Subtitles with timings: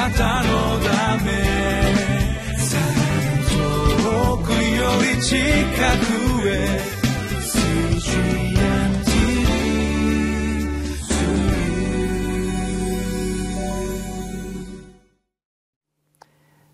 [0.00, 1.30] なたのため
[3.50, 6.80] 遠くより近くへ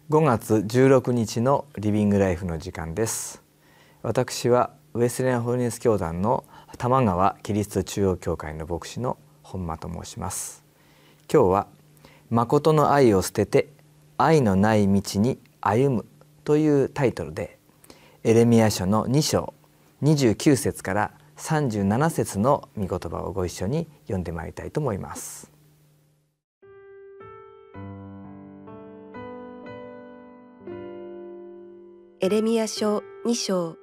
[0.09, 3.43] 5月16日のリビングライフの時間です。
[4.03, 6.45] 私はウェスレンホルネス教団の
[6.79, 10.65] 玉川キリスト中央教会の牧師の本間と申します。
[11.29, 11.67] 今日は
[12.31, 13.69] 誠の愛を捨てて
[14.19, 16.07] 愛のない道に歩む
[16.45, 17.59] というタイトルで
[18.25, 19.55] エレミア書の2章
[20.03, 25.53] 29節から37節の御言葉をご一緒に読んでまいりたいと思います。
[32.21, 33.77] エレミア書2章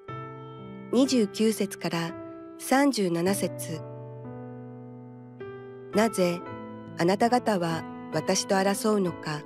[0.91, 2.11] 29節から
[2.59, 3.81] 37節。
[5.93, 6.41] なぜ
[6.97, 9.41] あなた方は私と争うのか。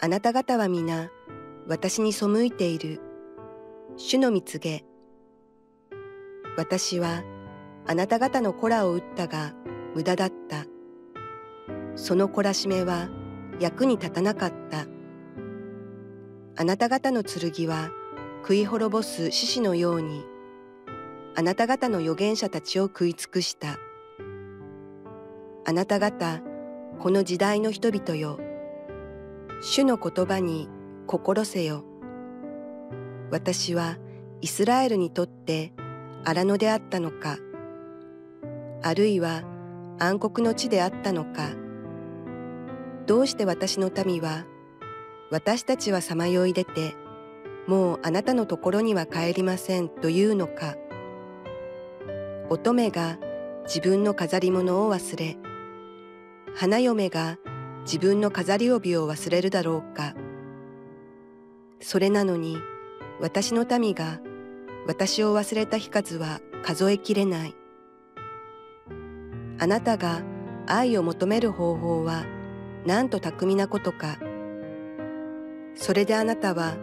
[0.00, 1.10] あなた方は皆
[1.68, 3.00] 私に背いている。
[3.96, 4.84] 主の見告げ。
[6.56, 7.22] 私は
[7.86, 9.54] あなた方の子らを撃ったが
[9.94, 10.66] 無駄だった。
[11.94, 13.08] その懲らしめは
[13.60, 14.86] 役に立たなかった。
[16.56, 17.90] あなた方の剣は
[18.42, 20.24] 食い滅ぼす獅子のように、
[21.36, 23.78] あなた方の預言者たちを食い尽くした。
[25.64, 26.40] あなた方、
[27.02, 28.38] この時代の人々よ。
[29.60, 30.68] 主の言葉に
[31.08, 31.82] 心せよ。
[33.32, 33.96] 私は
[34.40, 35.72] イスラエルにとって
[36.22, 37.38] 荒野であったのか、
[38.84, 39.42] あるいは
[39.98, 41.48] 暗黒の地であったのか、
[43.06, 44.44] どうして私の民は
[45.32, 46.94] 私たちはさまよい出て、
[47.66, 50.76] もうあなたのところには帰りませんというのか。
[52.48, 53.18] 乙女が
[53.64, 55.36] 自分の飾り物を忘れ、
[56.54, 57.38] 花嫁が
[57.84, 60.14] 自分の飾り帯を忘れるだろうか。
[61.80, 62.58] それなのに
[63.20, 64.20] 私の民が
[64.86, 67.54] 私を忘れた日数は数えきれない。
[69.58, 70.22] あなたが
[70.66, 72.24] 愛を求める方法は
[72.84, 74.18] なんと巧みなことか。
[75.74, 76.76] それであなたは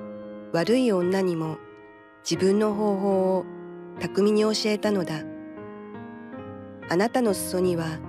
[0.51, 1.57] 悪い女にも
[2.29, 3.45] 自分の方法を
[3.99, 5.21] 巧みに教えたのだ。
[6.89, 7.99] あなたの裾には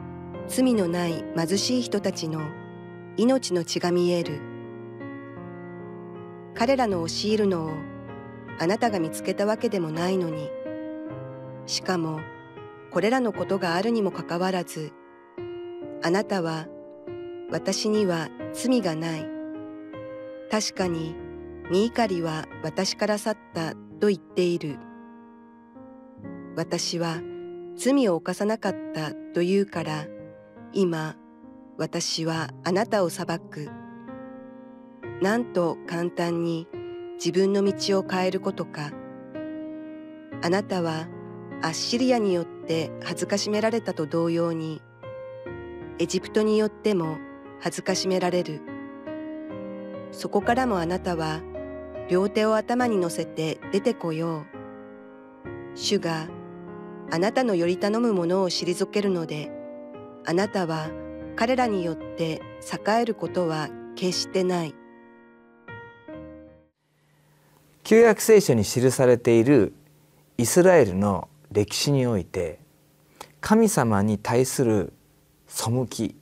[0.50, 2.40] 罪のない貧しい人たちの
[3.16, 4.40] 命の血が見える。
[6.56, 7.70] 彼らの教えるのを
[8.58, 10.50] あなたが見つけたわけでもないのに、
[11.66, 12.18] しかも
[12.90, 14.92] これらのことがあるにもかかわらず、
[16.02, 16.66] あなたは
[17.52, 19.28] 私には罪がない。
[20.50, 21.14] 確かに、
[21.70, 24.78] 身怒りは私から去ったと言っている。
[26.56, 27.20] 私は
[27.76, 30.06] 罪を犯さなかったと言うから、
[30.72, 31.16] 今、
[31.78, 33.69] 私はあなたを裁く。
[35.20, 36.69] なんと簡単に
[37.14, 38.92] 自分の道を変えることか。
[40.42, 41.09] あなたは
[41.60, 44.80] アッシリアによって恥ずかしめられたと同様に、
[45.98, 47.19] エジプトによっても
[47.60, 48.62] 恥ずかしめられる。
[50.12, 51.41] そこからもあなたは
[52.09, 54.47] 両手を頭に乗せて出てこよう。
[55.75, 56.28] 主が
[57.10, 59.53] あなたのより頼むものを退けるので、
[60.26, 60.91] あなたは
[61.36, 62.42] 彼らによって
[62.86, 64.75] 栄えることは決してない。
[67.82, 69.72] 旧約聖書に記されている
[70.38, 72.60] イスラエルの歴史において
[73.41, 74.92] 神様に対する
[75.48, 76.14] 背き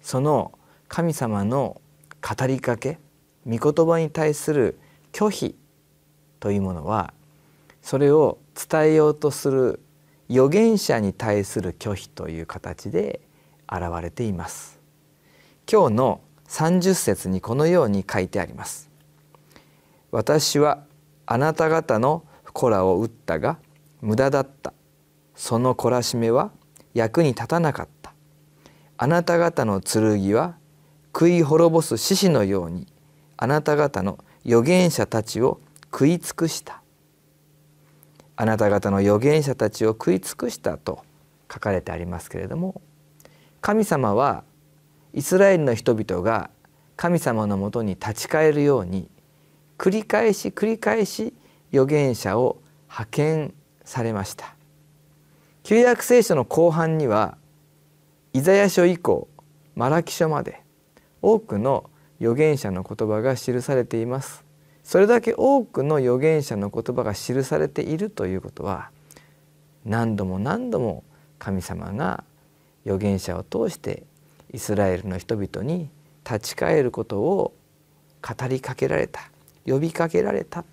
[0.00, 0.56] その
[0.86, 1.80] 神様の
[2.22, 3.00] 語りかけ
[3.44, 4.78] 御言葉に対する
[5.12, 5.56] 拒否
[6.38, 7.12] というものは
[7.82, 9.80] それを伝えようとする
[10.30, 13.20] 預言者に対する拒否という形で
[13.70, 14.78] 現れています。
[15.70, 18.90] 今日の30節にこのように書いてあります。
[20.10, 20.84] 私は
[21.26, 23.58] あなた方の子らを撃ったが
[24.00, 24.72] 無駄だった。
[25.34, 26.50] その懲らしめは
[26.94, 28.14] 役に立たなかった。
[28.96, 30.56] あなた方の剣は
[31.12, 32.86] 食い滅ぼす獅子のように
[33.36, 35.60] あなた方の預言者たちを
[35.92, 36.82] 食い尽くした。
[38.36, 41.02] あなた方の預言者たちを食い尽くしたと
[41.52, 42.80] 書かれてありますけれども
[43.66, 44.44] 神様は
[45.12, 46.50] イスラエルの人々が
[46.94, 49.10] 神様のもとに立ち返るように
[49.76, 51.34] 繰り返し繰り返し
[51.72, 53.54] 預言者を派遣
[53.84, 54.54] されました。
[55.64, 57.38] 旧約聖書の後半には
[58.32, 59.26] イザヤ書以降
[59.74, 60.62] マラキ書まで
[61.20, 61.90] 多くの
[62.20, 64.44] 預言者の言葉が記されています。
[64.84, 68.90] それだけ多くの預言者の言葉が記されているということは
[69.84, 71.02] 何度も何度も
[71.40, 72.22] 神様が
[72.86, 74.04] 預言者を通して
[74.52, 75.90] イスラエルの人々に
[76.24, 77.52] 立ち返ることを
[78.22, 79.30] 語りかけられた
[79.66, 80.64] 呼びかけられた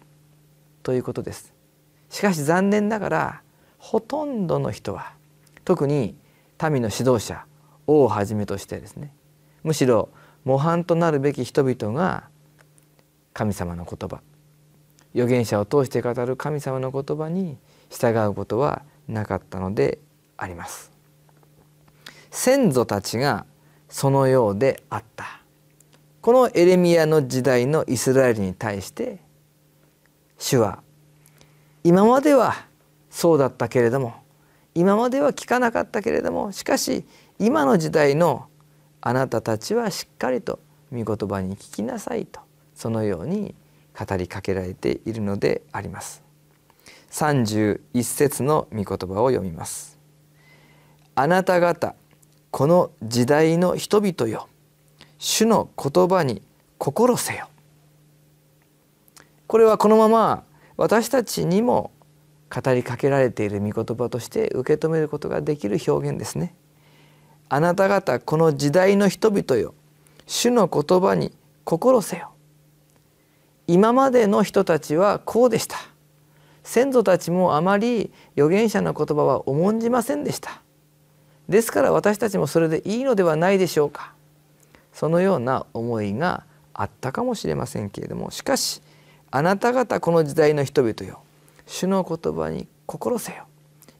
[0.83, 1.53] ということです。
[2.09, 3.41] しかし残念ながら
[3.79, 5.13] ほとんどの人は
[5.65, 6.15] 特に
[6.61, 7.45] 民の指導者
[7.87, 9.13] 王をはじめとしてですね
[9.63, 10.09] むしろ
[10.45, 12.29] 模範となるべき人々が
[13.33, 14.21] 神様の言葉
[15.15, 17.57] 預言者を通して語る神様の言葉に
[17.89, 19.99] 従うことはなかったので
[20.37, 20.92] あります。
[22.35, 23.45] 先祖たちが
[23.89, 25.39] そのようであった。
[26.19, 29.19] このエレミアの時代のイスラエルに対して
[30.39, 30.81] 主は
[31.83, 32.55] 今までは
[33.09, 34.15] そうだったけれども
[34.73, 37.05] 今までは聞かなかったけれどもしかし
[37.39, 38.47] 今の時代の
[39.01, 40.59] あなたたちはしっかりと
[40.91, 42.39] 御言葉に聞きなさいと
[42.73, 43.53] そのように
[43.95, 46.23] 語りかけられているのであります。
[47.11, 49.99] 31節の御言葉を読みます。
[51.15, 51.95] あなた方
[52.53, 54.47] この時代の人々よ。
[55.17, 56.43] 主の言葉に
[56.77, 57.49] 心せよ。
[59.47, 60.43] これはこのまま
[60.77, 61.89] 私たちにも
[62.51, 66.53] 語りかけられている御言葉として受け止めることができる表現ですね。
[67.49, 69.73] あなた方この時代の人々よ。
[70.27, 72.33] 主の言葉に心せよ。
[73.65, 75.77] 今までの人たちはこうでした。
[76.63, 80.61] 先祖たちもあまり預言者の言葉は重んじませんでした。
[81.49, 84.13] ですから私たちもそれでいいのではないでしょうか。
[84.93, 88.31] そのような思いがあったかもしれませんけれども。
[88.31, 88.81] しかし
[89.31, 91.21] あなた方この時代の人々よ。
[91.65, 93.45] 主の言葉に心せよ。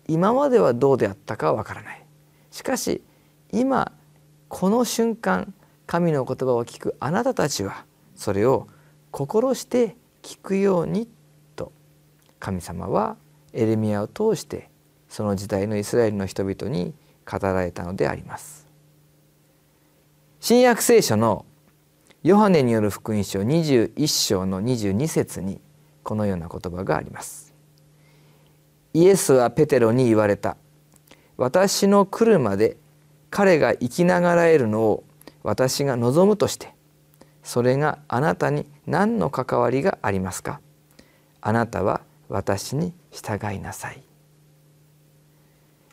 [0.08, 2.04] 今まではどうであったかわからない。
[2.52, 3.02] しかし
[3.52, 3.92] 今
[4.48, 5.54] この瞬間
[5.88, 7.86] 神の言葉を聞くあなたたちは
[8.16, 8.68] それを
[9.12, 11.10] 心して聞くように
[11.56, 11.72] と。
[12.40, 13.18] 神様は
[13.54, 14.70] エレミアを通して
[15.10, 16.94] その時代のイスラエルの人々に
[17.30, 18.68] 語られたのであります。
[20.40, 21.46] 新約聖書の
[22.24, 25.60] ヨハネによる福音書21章の22節に
[26.04, 27.54] このような言葉があります。
[28.94, 30.58] イエスはペテロに言われた。
[31.38, 32.78] 私の来るまで
[33.30, 35.04] 彼が生きながらえるのを
[35.42, 36.76] 私が望むとして
[37.42, 40.62] それがあなたに何の関わりがありますか？
[41.42, 44.04] あなたは私に従いなさい。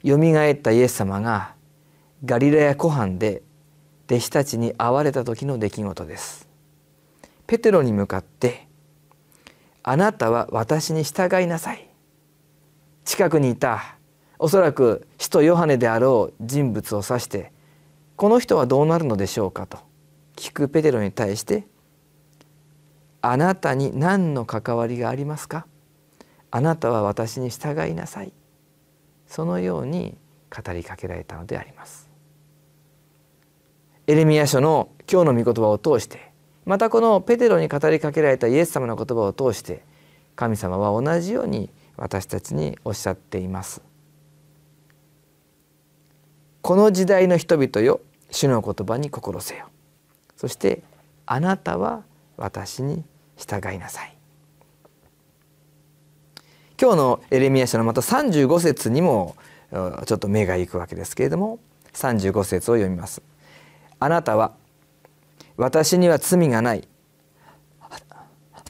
[0.02, 1.54] よみがえったイエス様が
[2.24, 3.42] ガリラヤ湖畔で
[4.06, 6.48] 弟子たちに会われた時の出来事です。
[7.46, 8.66] ペテロに向かって
[9.82, 11.88] あなたは私に従いなさい。
[13.04, 13.96] 近くにいた
[14.38, 17.52] おそらく使徒ヨハネであろう人物を指して
[18.16, 19.66] この人はどうなるのでしょうか？
[19.66, 19.78] と
[20.36, 21.66] 聞くペテロに対して
[23.20, 25.66] あなたに何の関わりがありますか？
[26.50, 28.32] あなたは私に従いなさい。
[29.30, 30.18] そのように
[30.50, 32.10] 語りかけられたのであります。
[34.08, 36.32] エレミア書の今日の御言葉を通して
[36.66, 39.84] またこのペテロに語りかけられたイエス様の言葉を通して
[40.34, 43.82] 神様は同じように私たちにおっしゃっています。
[46.60, 48.00] この時代の人々よ
[48.32, 49.68] 主の言葉に心せよ。
[50.34, 50.82] そして
[51.26, 52.02] あなたは
[52.36, 53.04] 私に
[53.36, 54.19] 従いなさい。
[56.80, 59.36] 今日のエレミア書のまた35節にも
[59.70, 61.58] ちょっと目が行くわけですけれども
[61.92, 63.20] 35節を読みます。
[63.98, 64.54] あなたは
[65.58, 66.88] 私には罪がない。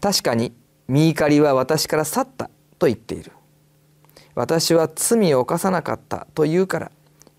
[0.00, 0.52] 確かに
[0.88, 3.30] 見怒りは私から去ったと言っている。
[4.34, 6.90] 私は罪を犯さなかったと言うから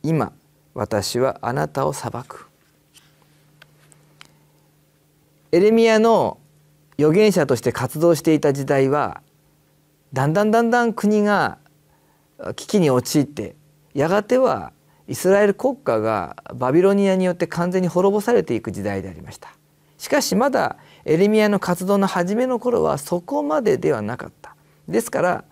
[0.04, 0.32] 今
[0.74, 2.48] 私はあなたを裁く。
[5.52, 6.38] エレミアの
[6.98, 9.22] 預言者として活動していた時代は
[10.14, 11.58] だんだんだんだん国が
[12.56, 13.56] 危機に陥って
[13.94, 14.74] やがては
[15.08, 19.50] イスラエル国家がバビロニアによって完全に滅ぼされていく時代でありました。
[19.98, 24.56] しかしまだエレミアの活動の初めの頃はそこまでではなかった。
[24.88, 25.44] ですから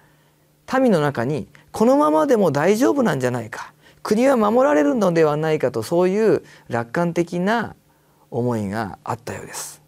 [0.80, 3.74] 民の中にこのままでも大丈夫なんじゃないか。
[4.02, 7.76] 国は守られるのではないかとそういう楽観的な
[8.32, 9.82] 思いがあったようです。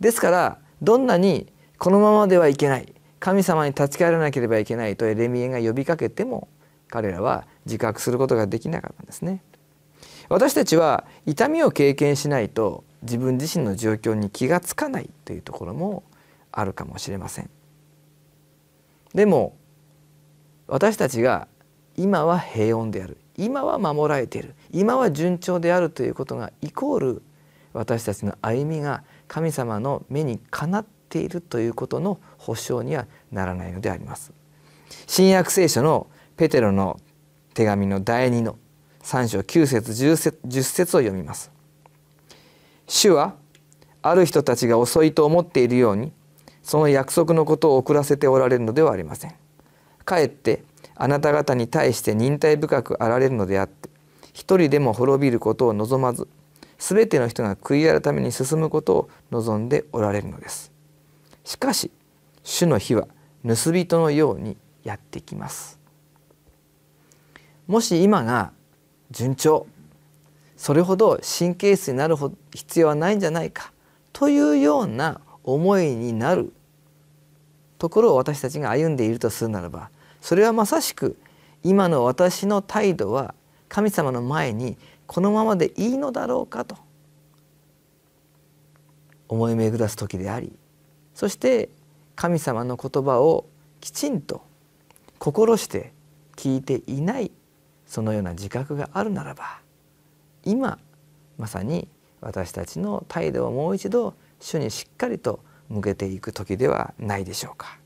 [0.00, 2.92] ですからどんなにこのままではいけない。
[3.24, 6.46] 神様に立ち返らなければいけないとエレミエが呼びかけても
[6.90, 9.42] 彼らは自覚することができなかったんですね。
[10.28, 16.04] 私たちは痛みを経験しないと自分自身の状況に気がつかないというところも
[16.52, 17.48] あるかもしれません。
[19.14, 19.56] でも
[20.66, 21.48] 私たちが
[21.96, 23.16] 今は平穏である。
[23.38, 24.54] 今は守られている。
[24.70, 27.22] 今は順調であるということがイコール
[27.72, 34.32] 私たちの歩みが神様の目にかなっているということの保証にはならないのであります。
[35.06, 37.00] 新約聖書のペテロの
[37.54, 38.58] 手紙の第2の
[39.02, 41.50] 3章9節 10, 節10節を読みます。
[42.86, 43.34] 主主は
[44.02, 46.12] ある人たちが遅いと思っているように
[46.62, 49.34] その約束のことを遅らせておられるのではありません
[50.04, 53.88] かえってあなた方に対して忍耐深くあられるのであって
[54.32, 56.28] 一人でも滅びることを望まず
[56.78, 60.72] 全ての人が悔い改めに進むことを望んでおられるのです
[61.44, 61.90] しかし
[62.44, 63.08] 主の日は
[63.44, 65.80] 盗人のようにやってきます。
[67.66, 68.52] もし今が
[69.10, 69.66] 順調
[70.56, 72.16] それほど神経質になる
[72.54, 73.72] 必要はないんじゃないか
[74.12, 76.52] というような思いになる
[77.78, 81.18] ところを私たちが歩んでいるとするならばそれはまさしく
[81.62, 83.34] 今の私の態度は
[83.68, 86.76] 神様の前にこのままでいいのだろうかと
[89.28, 90.52] 思い巡らす時であり
[91.14, 91.68] そして
[92.16, 93.46] 神様の言葉を
[93.80, 94.44] きちんと
[95.18, 95.92] 心して
[96.36, 97.30] 聞いていない
[97.86, 99.58] そのような自覚があるならば
[100.44, 100.78] 今
[101.38, 101.88] まさに
[102.20, 107.78] 私たちの態度をもう一度主にしっかりと向けていく時ではないでしょうか。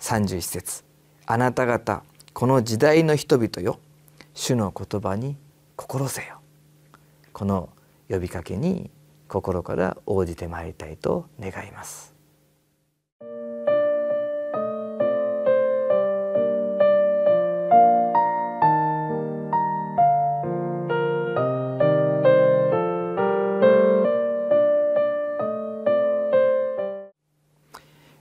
[0.00, 0.84] 31節
[1.26, 2.02] あなた方
[2.32, 3.80] この時代の人々よ
[4.34, 5.36] 主の言葉に
[5.76, 6.40] 心せよ
[7.32, 7.68] この
[8.08, 8.90] 呼びかけに
[9.26, 12.14] 心から応じてまいりたいと願います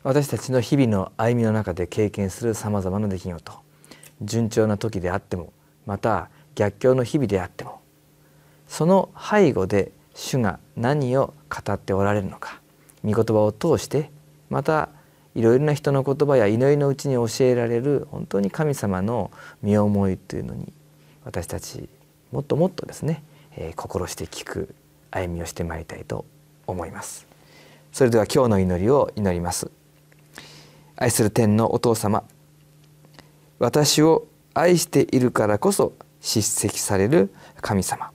[0.07, 3.51] 私たちの日々の歩みの中で経験するさまざまな出来事。
[4.21, 5.51] 順調な時であっても
[5.85, 7.81] また逆境の日々であっても
[8.69, 12.61] その背後で主が何を語っておられるのか
[13.03, 14.09] 御言葉を通して
[14.49, 14.87] また
[15.35, 19.29] いろいろな人の言葉や祈りのうちに教えられる本当に神様の
[19.61, 20.71] 身思いというのに
[21.25, 21.89] 私たち
[22.31, 23.25] もっともっとですね、
[23.57, 24.73] えー、心して聞く
[25.11, 26.23] 歩みをしてまいりたいと
[26.65, 27.27] 思います。
[27.91, 29.76] それでは今日の祈りを祈ります。
[30.97, 32.23] 愛する天のお父様
[33.59, 38.11] 私を愛しているからこそ叱責される神様。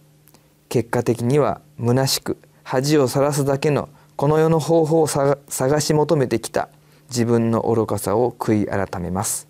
[0.69, 6.69] 結果的には虚しく恥をさらすだけのこの世の方法を探し求めてきた
[7.09, 9.49] 自分の愚かさを悔い改めます。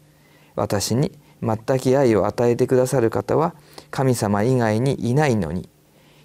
[0.54, 1.12] 私に
[1.42, 3.54] 全く愛を与えてくださる方は
[3.90, 5.68] 神様以外にいないのに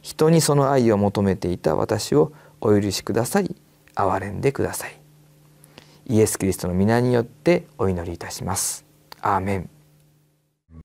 [0.02, 3.56] 人にその愛を求めていた私をお許しくださり
[3.96, 5.07] 憐れんでください。
[6.10, 8.86] イエス・キリストの皆によってお祈りいたします。
[9.22, 9.70] アーメン。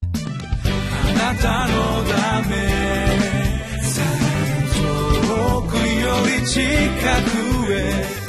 [0.02, 1.74] あなたの
[2.10, 2.56] ため
[4.74, 5.80] 遠くよ
[6.40, 8.22] り近くへ